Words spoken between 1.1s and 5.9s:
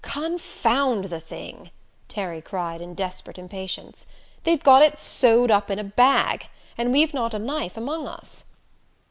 the thing!" Terry cried in desperate impatience. "They've got it sewed up in a